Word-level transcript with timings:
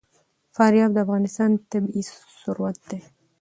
فاریاب 0.55 0.91
د 0.93 0.97
افغانستان 1.05 1.49
طبعي 1.71 2.01
ثروت 2.43 2.77
دی. 2.89 2.99